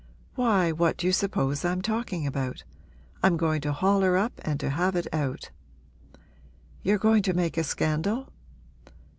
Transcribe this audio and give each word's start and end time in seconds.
'Why, 0.33 0.71
what 0.71 0.97
do 0.97 1.05
you 1.05 1.13
suppose 1.13 1.63
I'm 1.63 1.83
talking 1.83 2.25
about? 2.25 2.63
I'm 3.21 3.37
going 3.37 3.61
to 3.61 3.71
haul 3.71 4.01
her 4.01 4.17
up 4.17 4.33
and 4.43 4.59
to 4.59 4.71
have 4.71 4.95
it 4.95 5.05
out.' 5.13 5.51
'You're 6.81 6.97
going 6.97 7.21
to 7.21 7.35
make 7.35 7.55
a 7.55 7.63
scandal?' 7.63 8.27